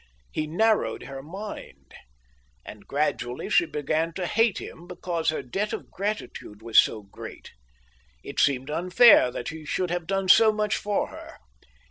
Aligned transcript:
He 0.31 0.47
narrowed 0.47 1.03
her 1.03 1.21
mind. 1.21 1.93
And 2.65 2.87
gradually 2.87 3.51
she 3.51 3.67
began 3.67 4.13
to 4.13 4.25
hate 4.25 4.57
him 4.57 4.87
because 4.87 5.29
her 5.29 5.43
debt 5.43 5.73
of 5.73 5.91
gratitude 5.91 6.63
was 6.63 6.79
so 6.79 7.03
great. 7.03 7.51
It 8.23 8.39
seemed 8.39 8.71
unfair 8.71 9.29
that 9.29 9.49
he 9.49 9.63
should 9.63 9.91
have 9.91 10.07
done 10.07 10.27
so 10.27 10.51
much 10.51 10.75
for 10.75 11.09
her. 11.09 11.37